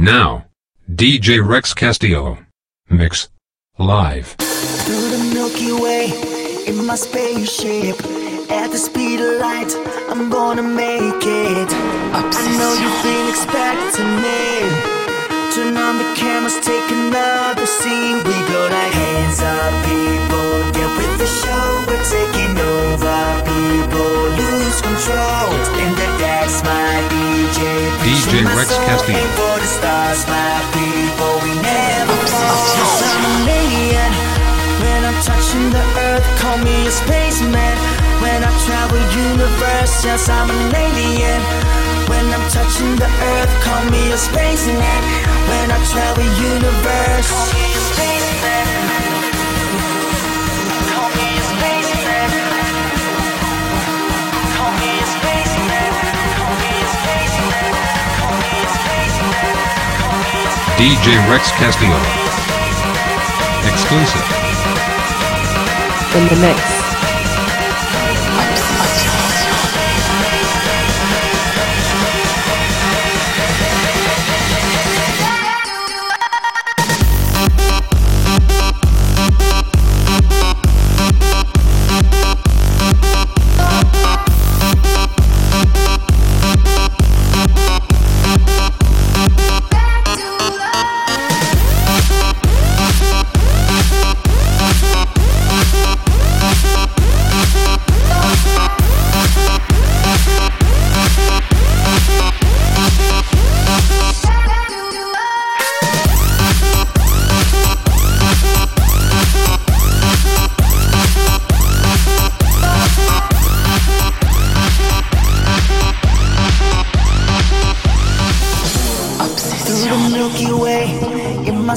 [0.00, 0.44] Now,
[0.88, 2.38] DJ Rex Castillo.
[2.88, 3.30] Mix.
[3.78, 4.36] Live.
[4.86, 6.14] Through the Milky Way
[6.68, 7.98] in my spaceship.
[8.48, 9.74] At the speed of light,
[10.08, 11.68] I'm gonna make it.
[12.14, 12.22] I
[12.58, 14.70] know you've been expecting me.
[15.50, 18.18] Turn on the cameras, take another scene.
[18.18, 20.78] We go like hands up, people.
[20.78, 23.18] Get with the show, we're taking over.
[23.50, 25.50] People lose control.
[25.82, 27.17] In the decks, my DJ.
[28.08, 29.20] DJ Rex Castillo.
[29.20, 30.24] aim for the stars,
[30.72, 31.34] people.
[31.44, 32.56] We never fall.
[32.72, 34.12] Yes, I'm an alien.
[34.80, 37.76] When I'm touching the earth, call me a spaceman.
[38.24, 41.40] When I travel universe, yes, I'm an alien.
[42.08, 45.02] When I'm touching the earth, call me a spaceman.
[45.52, 48.66] When I travel universe, call me a spaceman.
[50.96, 52.30] Call me a spaceman.
[54.56, 54.97] Call me
[60.78, 61.98] DJ Rex Castillo.
[63.66, 64.38] Exclusive.
[66.14, 66.77] in the mix.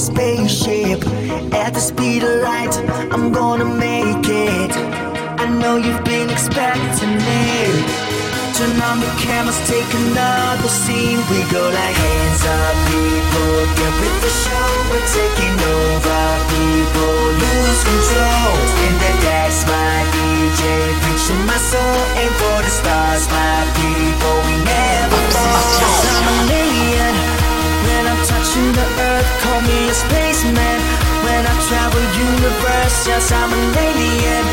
[0.01, 1.05] Spaceship.
[1.53, 2.73] At the speed of light,
[3.13, 4.73] I'm gonna make it.
[5.37, 7.45] I know you've been expecting me.
[8.57, 11.21] Turn on the cameras, take another scene.
[11.29, 13.53] We go like hands up, people.
[13.77, 16.21] Get with the show, we're taking over.
[16.49, 18.53] People lose control.
[18.85, 20.61] In the decks, my DJ,
[21.03, 21.99] preaching my soul.
[22.21, 24.35] Aim for the stars, my people.
[24.49, 26.40] We never fall.
[28.51, 30.79] When the earth, call me a spaceman.
[31.23, 34.45] When I travel universe, yes, I'm an alien.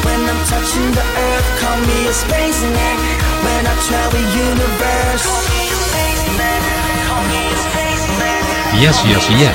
[0.00, 2.96] When I'm touching the earth, call me a spaceman.
[3.44, 6.60] When I travel universe, call me a spaceman.
[7.04, 8.40] Call me a spaceman.
[8.80, 9.52] Yes, yes, yes.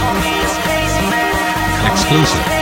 [0.00, 1.92] Call me a spaceman.
[1.92, 2.61] Exclusive.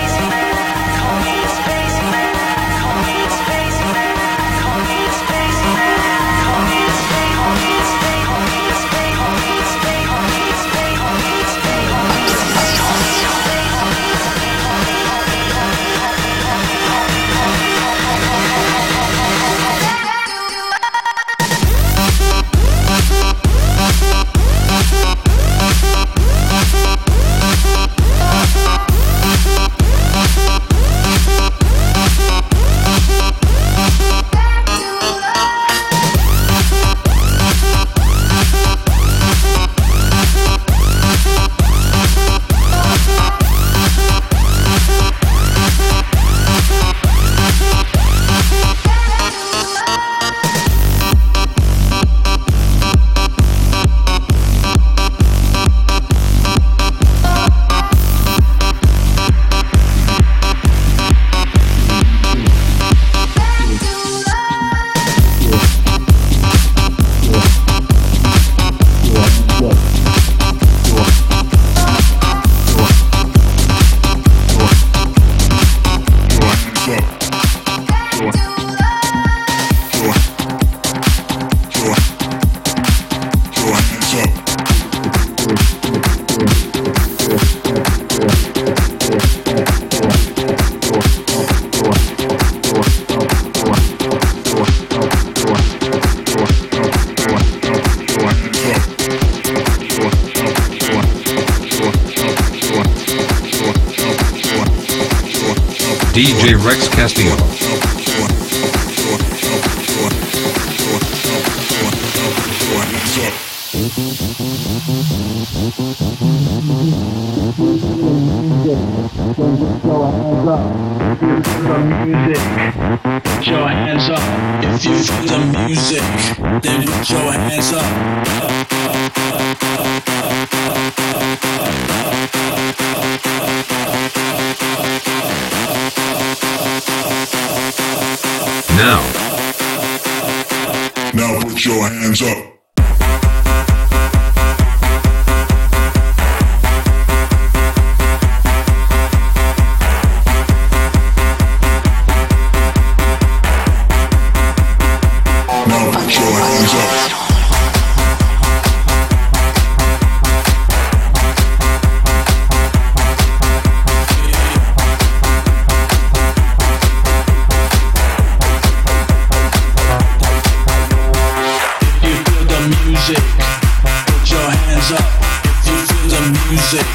[174.81, 175.07] hands up
[175.45, 176.87] if you feel the music.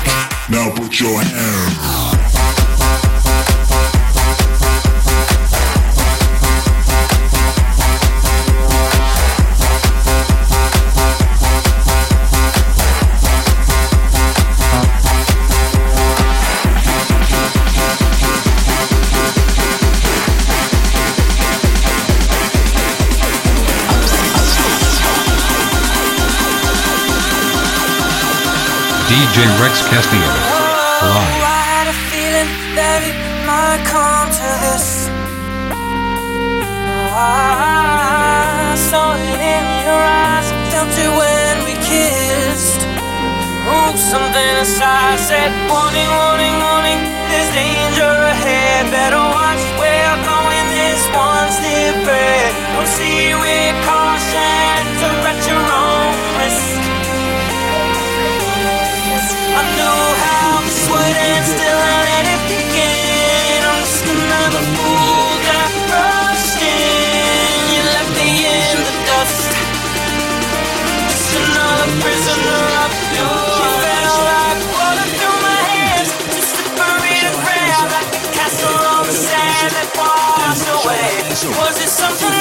[0.50, 2.35] Now put your hands
[29.16, 30.28] DJ Rex Castillo.
[30.28, 31.08] Live.
[31.08, 33.16] Oh, I had a feeling that it
[33.48, 35.08] might come to this.
[37.16, 42.84] I saw it in your eyes, felt it when we kissed.
[43.72, 47.00] Oh, something inside said, warning, warning, warning.
[47.32, 48.92] There's danger ahead.
[48.92, 50.68] Better watch where I'm going.
[50.76, 52.52] This one's different.
[52.84, 54.95] With caution.
[81.48, 82.35] Was it something?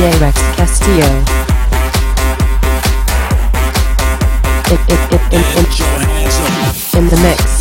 [0.00, 1.22] J-Rex Castillo.
[4.72, 7.59] It, it, it, it it in the mix.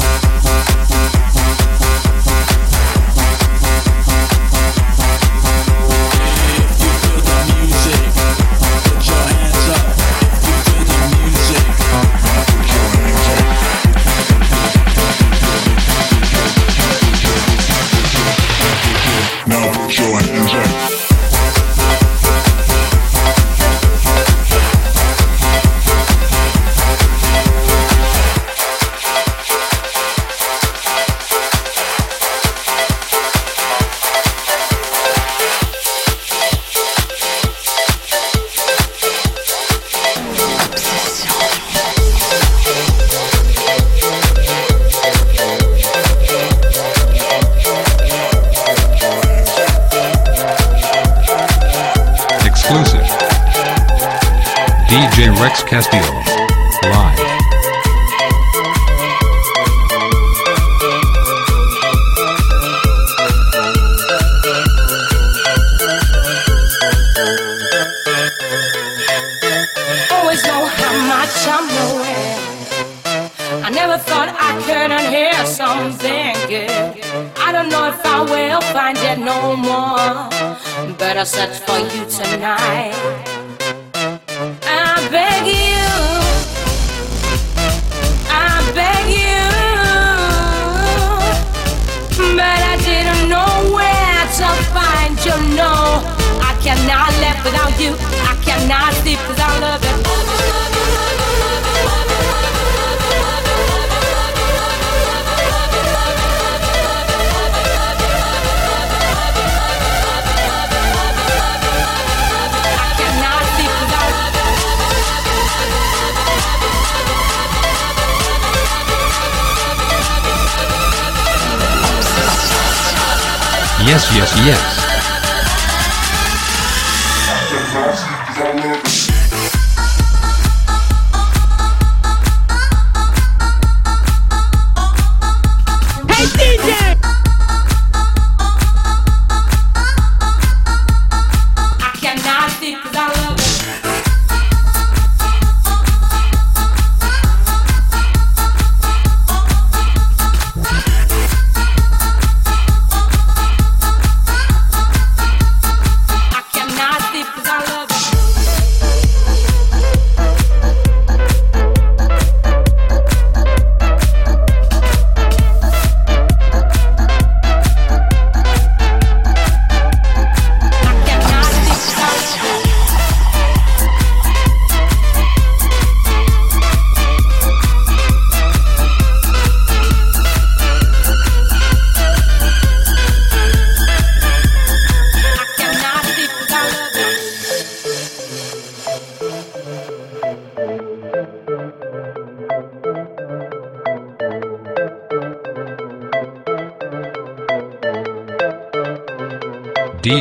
[123.90, 124.79] yes, yes, yes.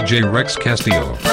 [0.09, 1.28] DJ Rex Castillo.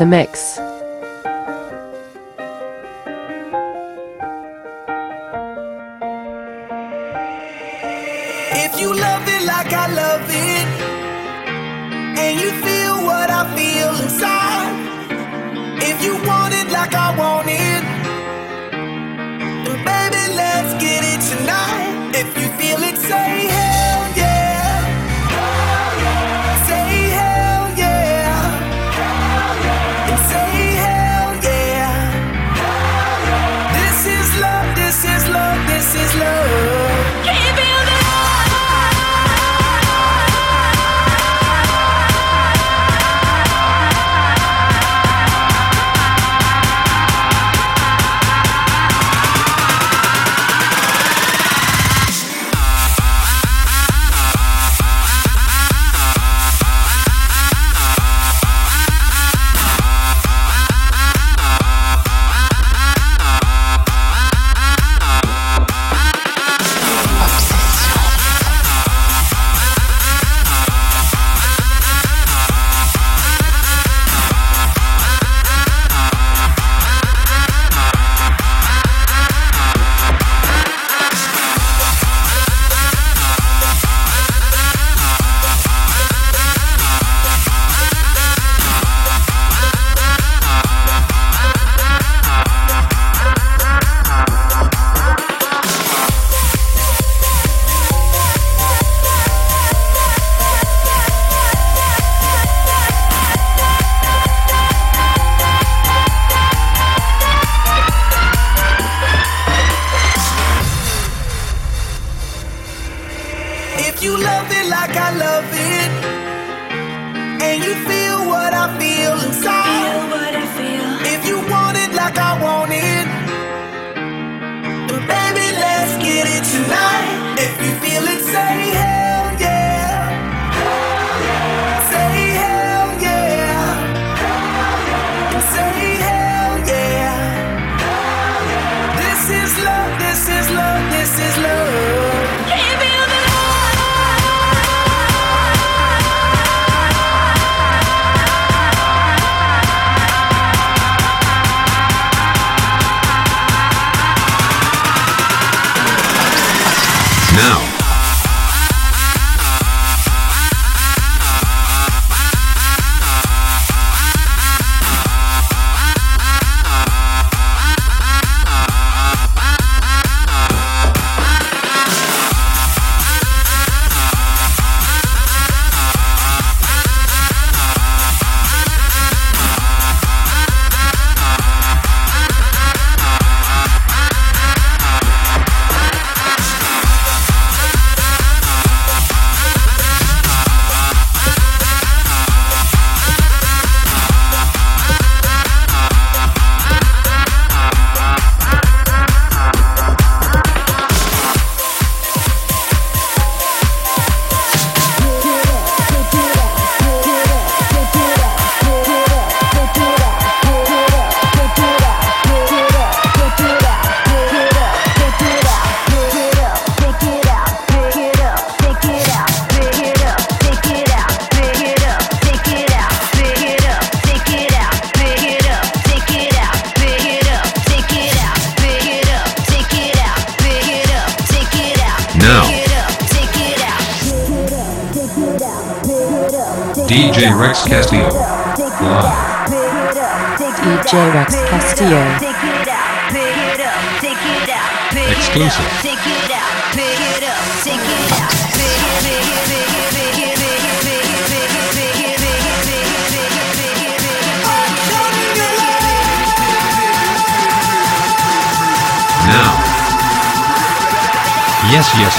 [0.00, 0.49] The mix.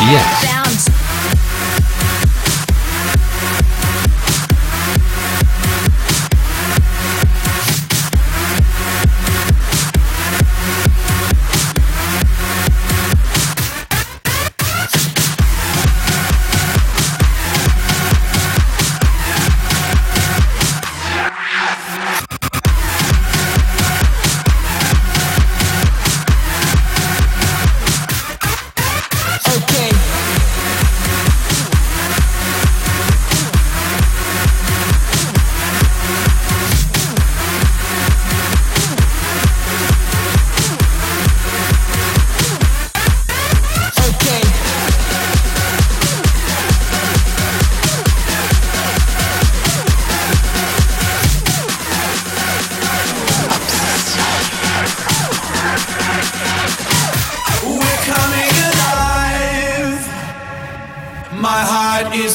[0.10, 0.61] Yes.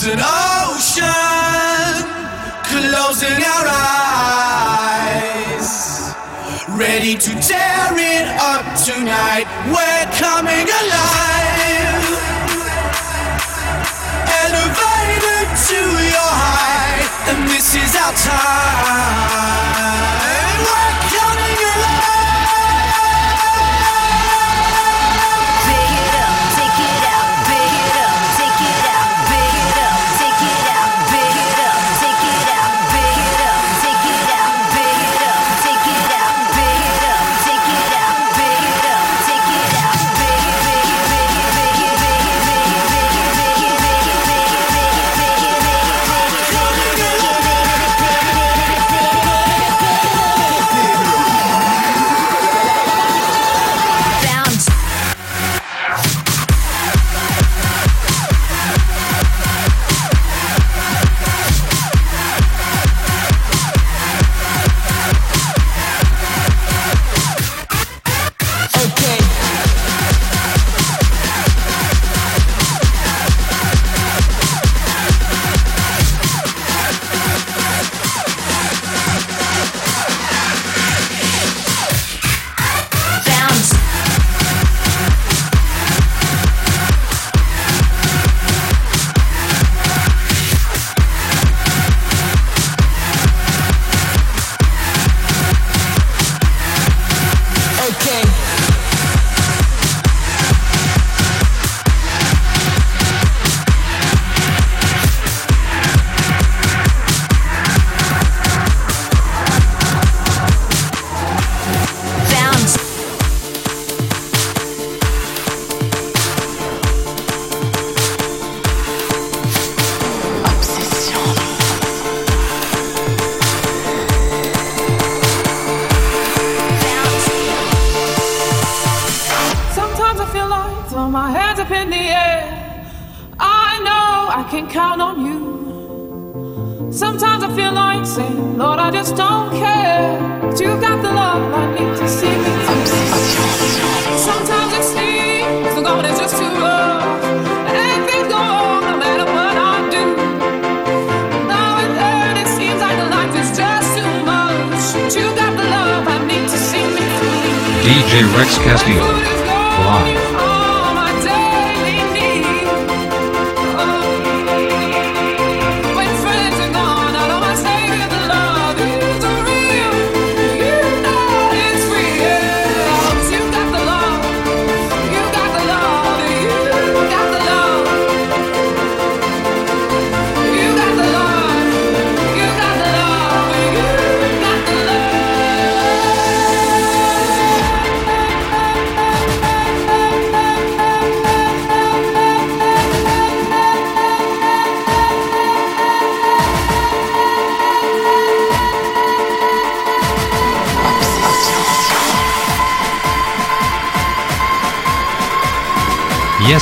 [0.08, 1.02] An ocean
[2.62, 3.66] closing our
[4.78, 6.14] eyes,
[6.78, 9.46] ready to tear it up tonight.
[9.66, 12.06] We're coming alive,
[14.44, 15.80] elevated to
[16.14, 20.15] your height, and this is our time.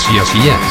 [0.06, 0.63] 需要体验。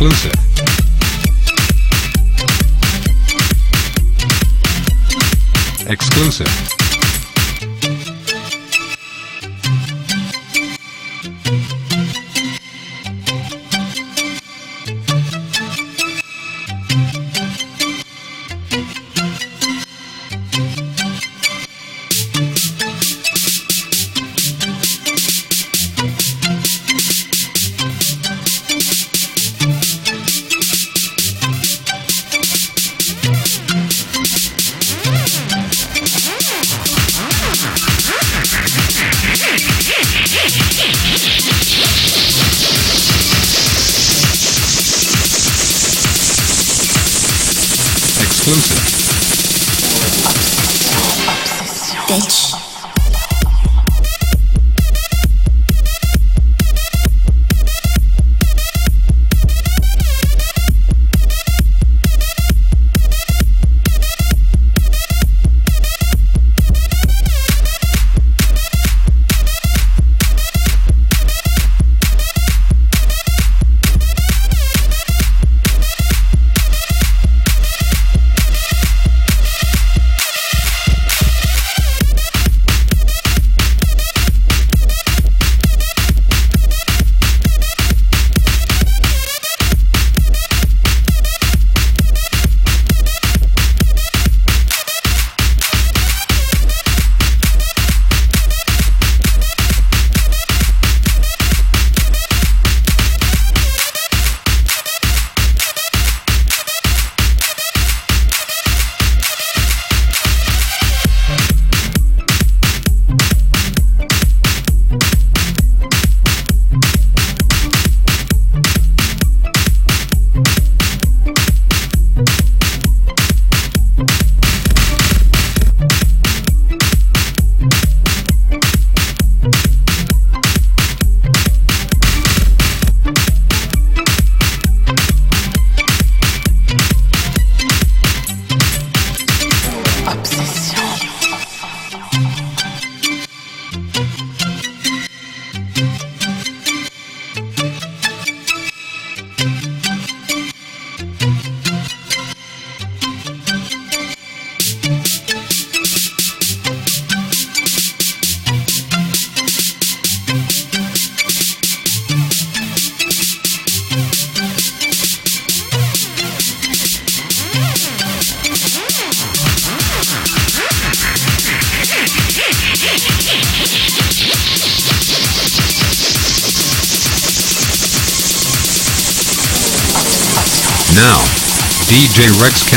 [0.00, 0.32] Exclusive.
[5.88, 6.77] Exclusive.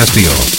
[0.01, 0.50] Castillo.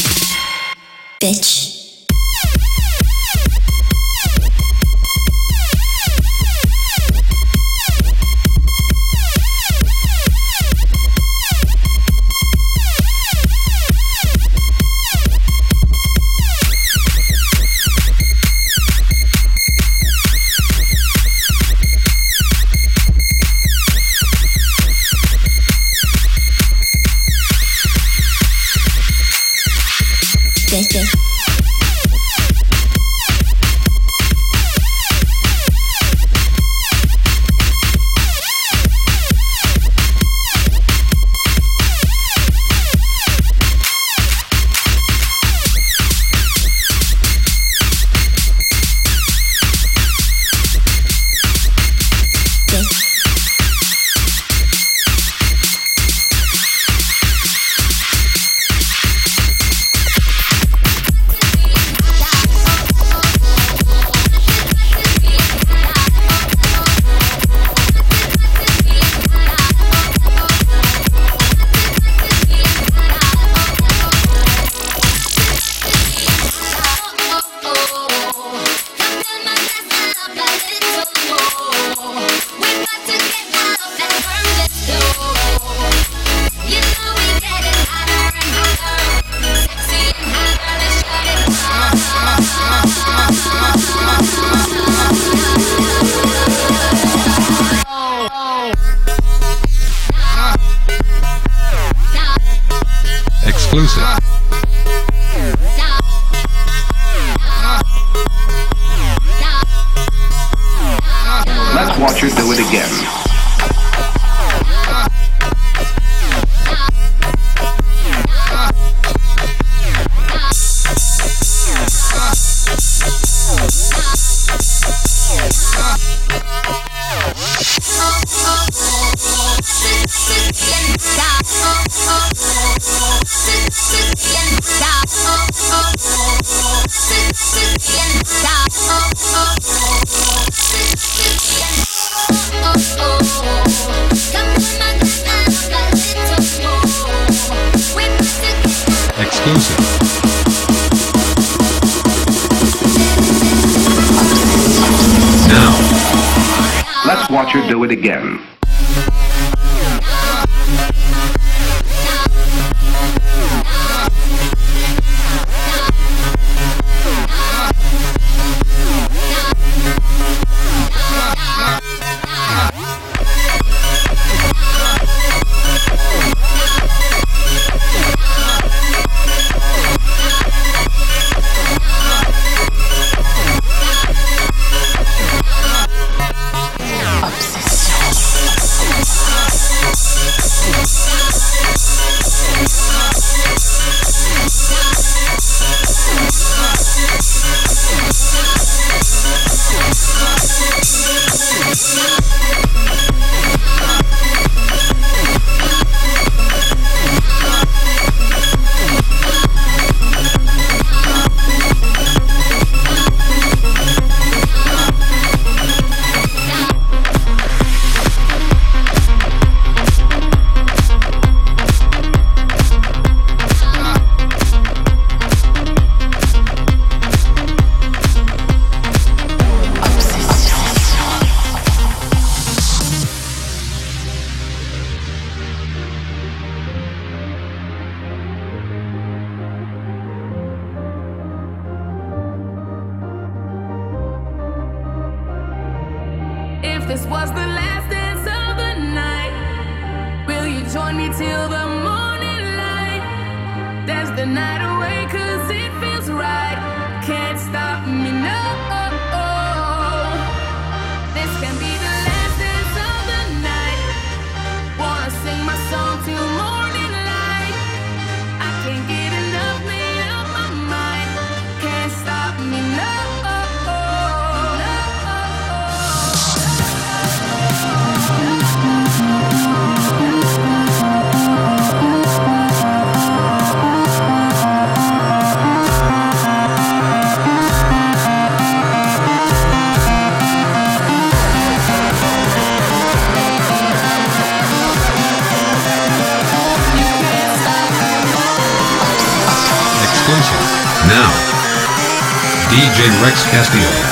[303.43, 303.92] Castillo.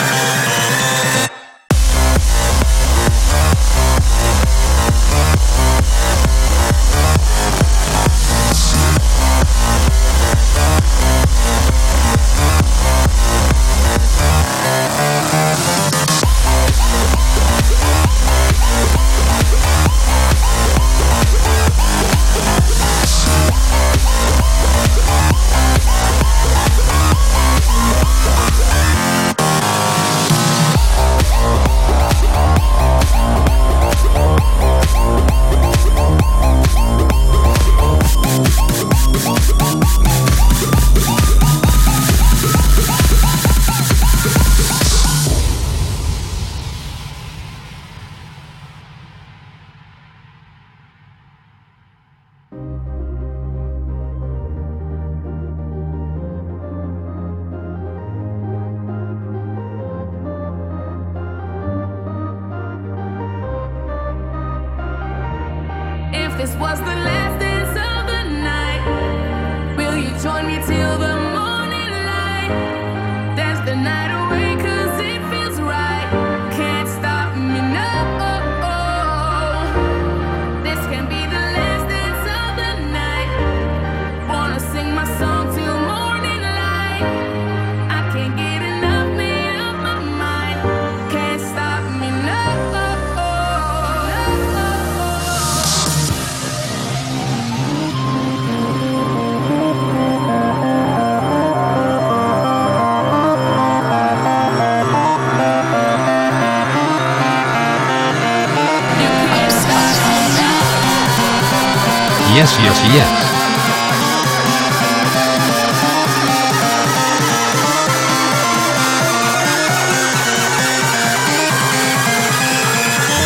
[112.93, 113.31] Yes.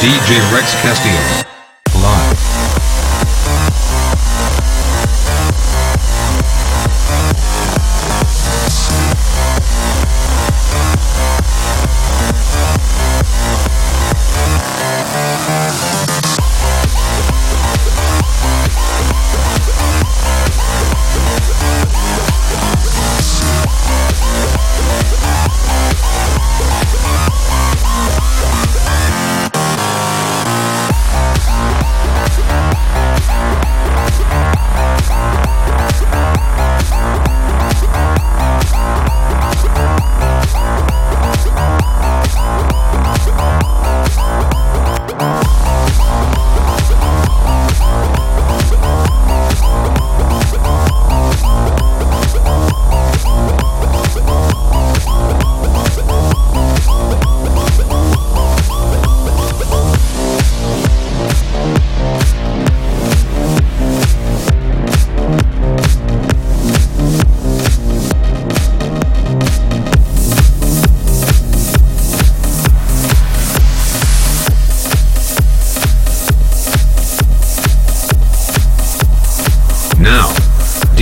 [0.03, 1.44] DJ Rex Castillo.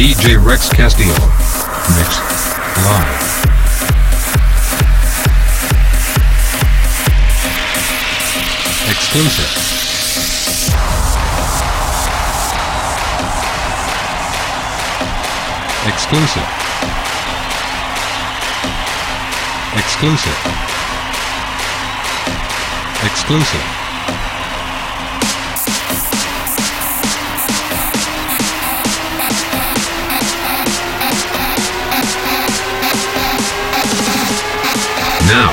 [0.03, 1.15] DJ Rex Castillo.
[1.95, 2.19] Mix.
[2.83, 3.23] Live.
[8.91, 9.53] Exclusive.
[15.87, 16.49] Exclusive.
[19.77, 20.39] Exclusive.
[23.05, 23.82] Exclusive.
[35.33, 35.51] Now.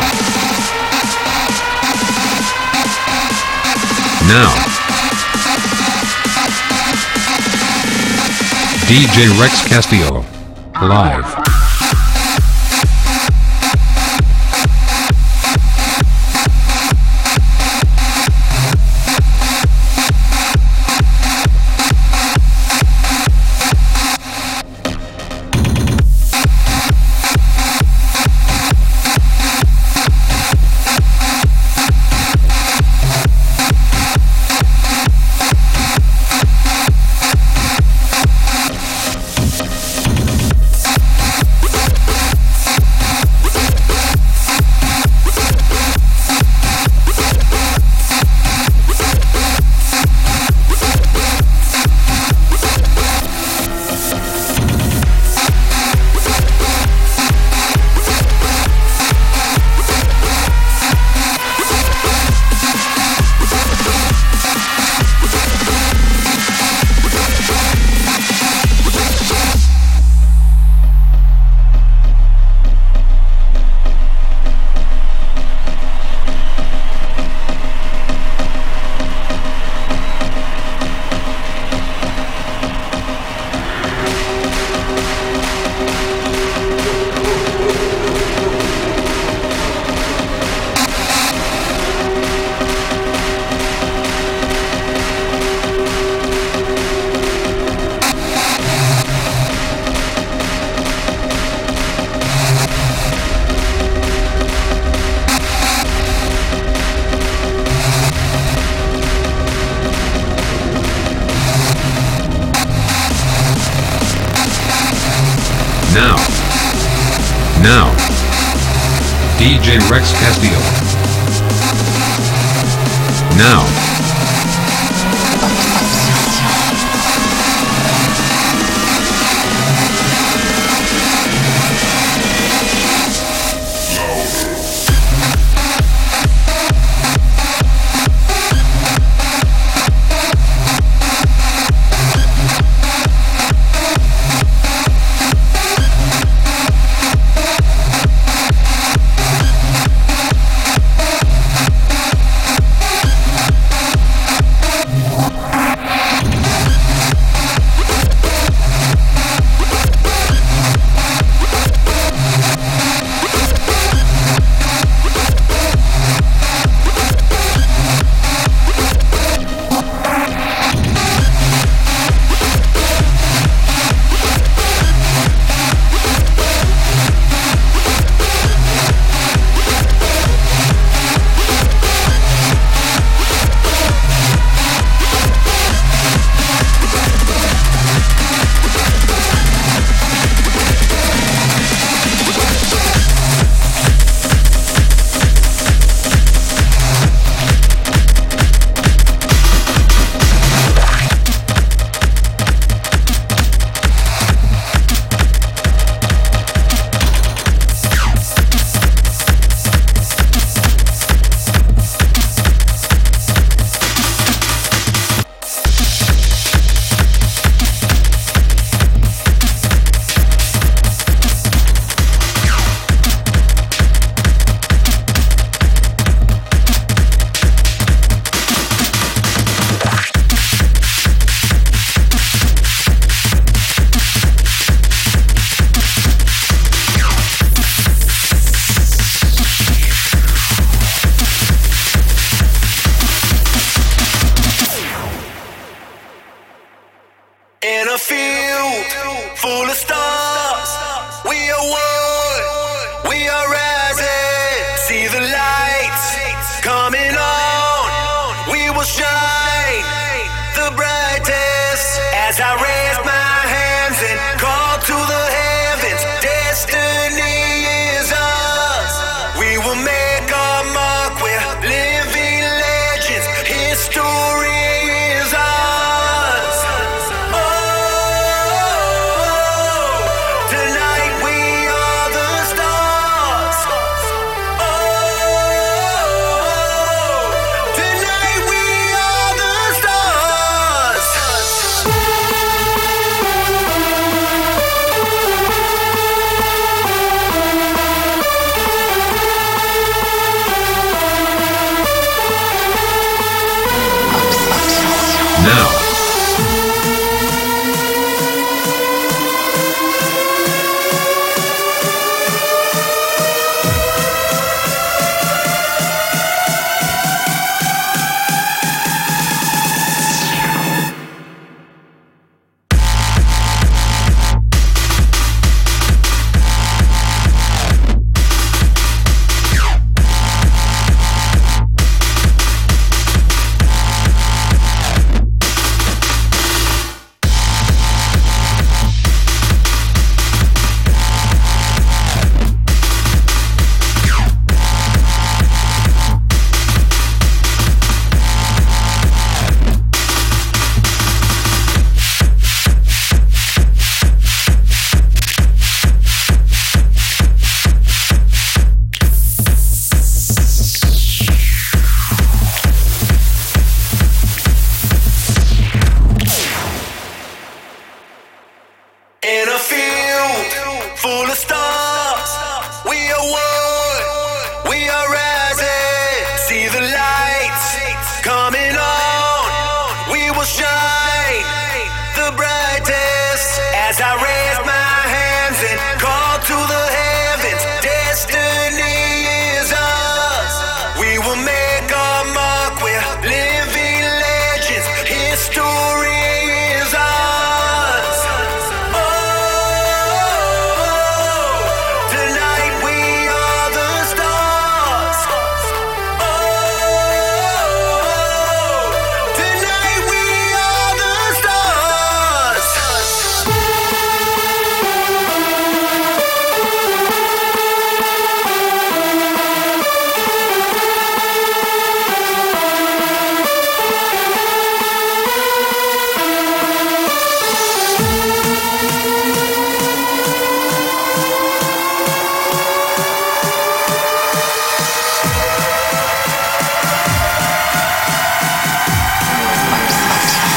[4.28, 4.54] Now.
[8.90, 10.26] DJ Rex Castillo.
[10.82, 11.39] Live.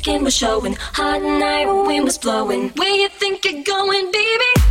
[0.00, 0.74] skin was showing.
[0.94, 2.70] Hot night, wind was blowing.
[2.70, 4.69] Where you think you're going, baby?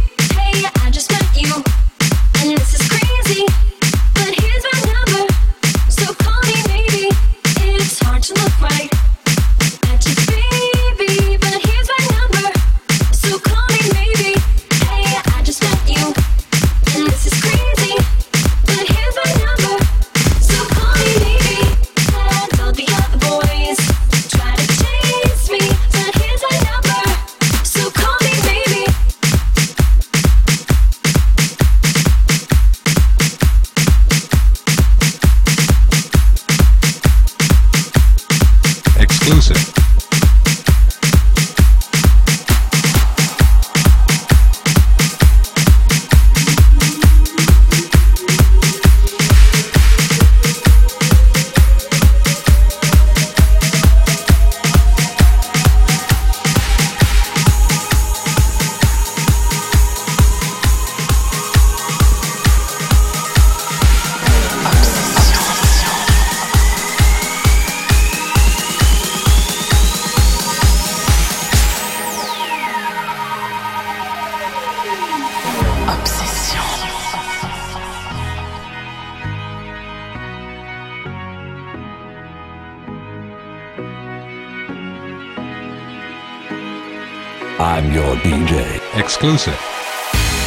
[89.20, 89.60] exclusive.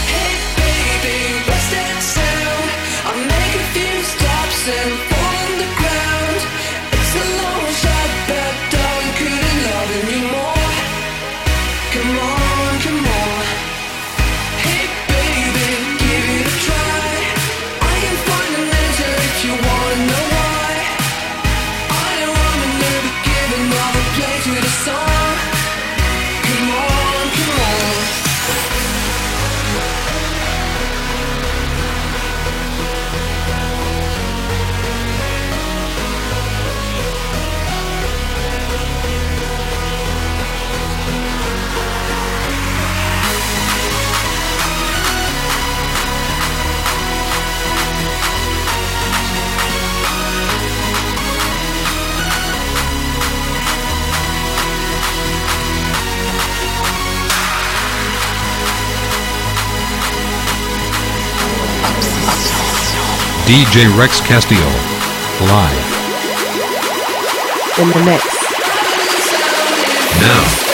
[0.08, 1.44] Hey baby,
[63.52, 64.66] DJ Rex Castillo.
[65.42, 65.86] Live.
[67.78, 68.24] In the mix.
[70.22, 70.71] Now.